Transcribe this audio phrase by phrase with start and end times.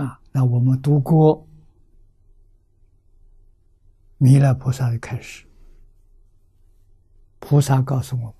[0.00, 1.46] 啊，那我们读过
[4.16, 5.46] 弥勒菩萨的开始，
[7.38, 8.34] 菩萨告诉我们，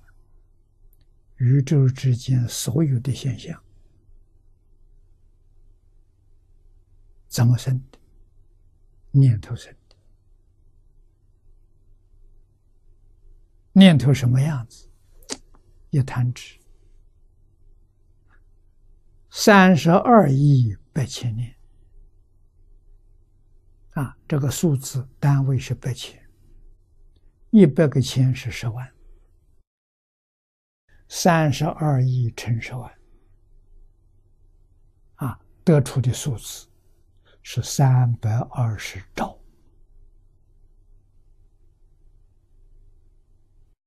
[1.37, 3.61] 宇宙之间所有的现象
[7.27, 7.99] 怎么生的？
[9.11, 9.95] 念头生的。
[13.73, 14.89] 念头什么样子？
[15.91, 16.59] 一弹指，
[19.29, 21.55] 三十二亿百千年。
[23.91, 26.17] 啊，这个数字单位是百千，
[27.49, 28.89] 一百个千是十万，
[31.09, 32.89] 三十二亿乘十万，
[35.15, 36.69] 啊，得出的数字
[37.43, 39.37] 是三百二十兆。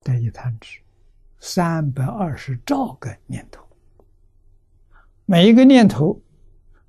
[0.03, 0.81] 这一弹指，
[1.41, 3.67] 三百二十兆个念头，
[5.25, 6.21] 每一个念头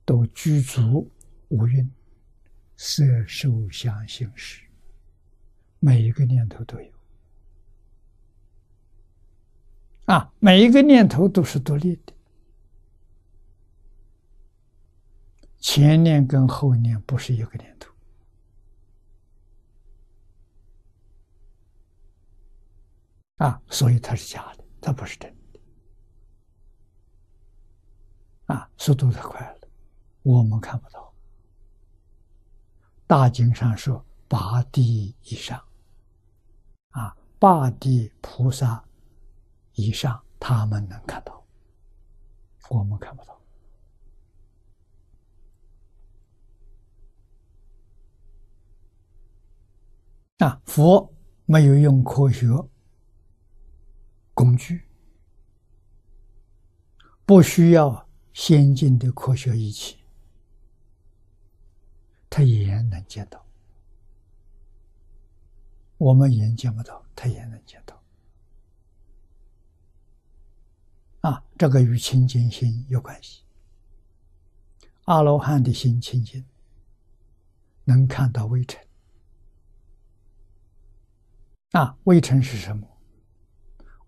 [0.05, 1.11] 都具足
[1.49, 1.91] 五蕴。
[2.77, 4.61] 色受想行识，
[5.79, 6.91] 每一个念头都有。
[10.07, 12.13] 啊，每一个念头都是独立的，
[15.57, 17.93] 前念跟后念不是一个念头。
[23.37, 25.59] 啊，所以它是假的，它不是真的。
[28.53, 29.64] 啊，速度太快了，
[30.25, 31.13] 我们看不到。
[33.05, 35.63] 大经上说八地以上，
[36.89, 38.83] 啊，八地菩萨
[39.73, 41.45] 以上，他们能看到，
[42.69, 43.39] 我们看不到。
[50.39, 51.13] 啊，佛
[51.45, 52.47] 没有用科学
[54.33, 54.89] 工具，
[57.27, 59.99] 不需要先进的科学仪器。
[62.35, 63.45] 他也能见到，
[65.97, 68.03] 我们眼见不到，他也能见到。
[71.21, 73.43] 啊，这个与清净心有关系。
[75.05, 76.43] 阿罗汉的心清净，
[77.85, 78.85] 能看到微尘。
[81.71, 82.85] 啊，微尘是什么？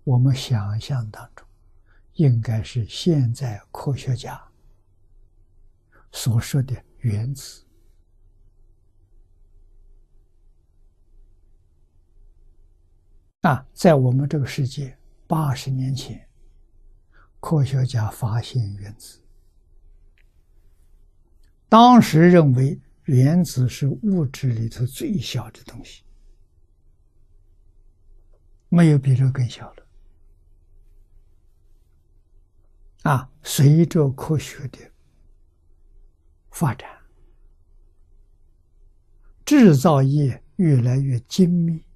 [0.03, 1.47] 我们想象当中，
[2.15, 4.51] 应该是现在科学家
[6.11, 7.63] 所说的原子。
[13.47, 16.27] 啊，在我们这个世界，八十年前，
[17.39, 19.21] 科学家发现原子。
[21.69, 26.03] 当时认为原子是物质里头最小的东西，
[28.67, 29.87] 没有比这更小的。
[33.03, 34.77] 啊，随着科学的
[36.51, 36.89] 发展，
[39.45, 41.86] 制造业越来越精密。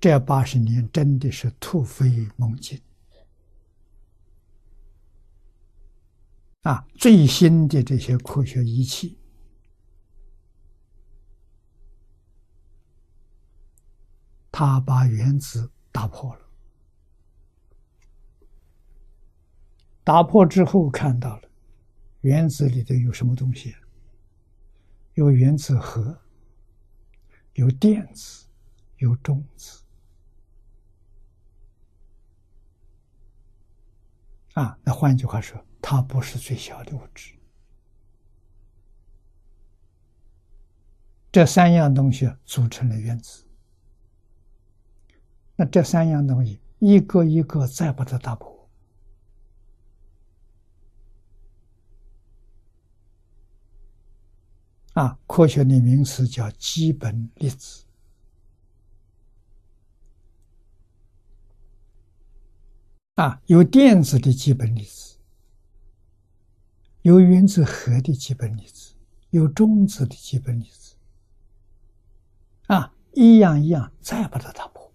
[0.00, 2.80] 这八十年真的是突飞猛进
[6.62, 6.86] 啊！
[6.94, 9.18] 最新的这些科学仪器，
[14.50, 16.40] 他把原子打破了。
[20.02, 21.50] 打破之后看到了
[22.22, 23.76] 原子里头有什么东西？
[25.12, 26.18] 有原子核，
[27.52, 28.46] 有电子，
[28.96, 29.82] 有中子。
[34.60, 37.32] 啊，那换句话说，它不是最小的物质。
[41.32, 43.46] 这三样东西组成了原子。
[45.56, 48.68] 那这三样东西一个一个再把它打破。
[54.92, 57.86] 啊，科学的名词叫基本粒子。
[63.20, 65.18] 啊，有电子的基本粒子，
[67.02, 68.94] 有原子核的基本粒子，
[69.28, 70.96] 有中子的基本粒子。
[72.68, 74.90] 啊，一样一样，再把它打破。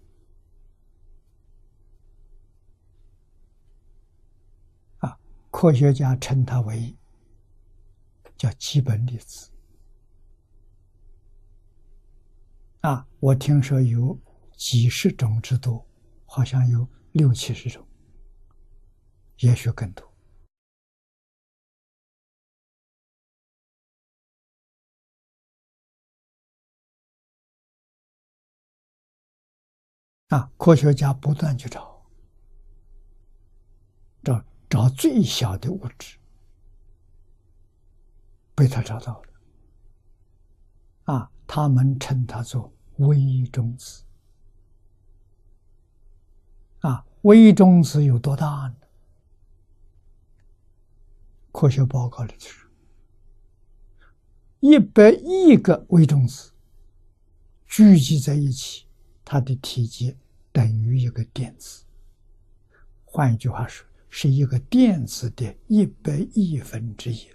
[4.98, 5.16] 啊，
[5.52, 6.96] 科学家称它为
[8.36, 9.50] 叫基本粒子。
[12.80, 14.18] 啊，我听说有
[14.56, 15.86] 几十种之多，
[16.24, 17.86] 好像有六七十种。
[19.40, 20.04] 也许更多
[30.28, 30.50] 啊！
[30.56, 32.04] 科学家不断去找，
[34.24, 36.18] 找找最小的物质，
[38.54, 39.28] 被他找到了。
[41.04, 44.02] 啊，他们称他做微中子。
[46.80, 48.85] 啊，微中子有多大呢？
[51.56, 52.68] 科学报告里头说，
[54.60, 56.52] 一百亿个微中子
[57.66, 58.84] 聚集在一起，
[59.24, 60.14] 它的体积
[60.52, 61.82] 等于一个电子。
[63.06, 67.26] 换一句话说，是一个电子的一百亿分之一。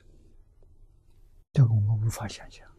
[1.54, 2.71] 这个我们无法想象。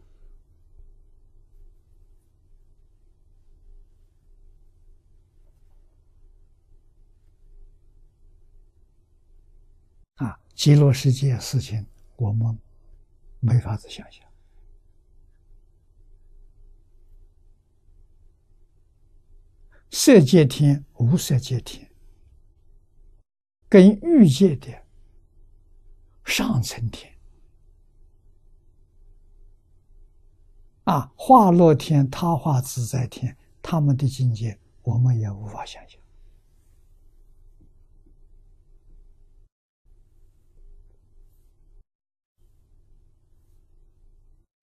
[10.55, 11.85] 极乐世界事情，
[12.15, 12.57] 我们
[13.39, 14.23] 没法子想象。
[19.89, 21.91] 色界天、无色界天，
[23.69, 24.67] 跟欲界的
[26.25, 27.13] 上层天，
[30.85, 36.02] 啊，化乐天、他化自在天，他们的境界，我们也无法想象。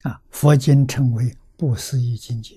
[0.02, 2.56] 啊，佛经称为不思议境界。